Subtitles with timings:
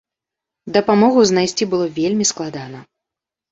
[0.77, 2.79] Дапамогу знайсці было вельмі складана.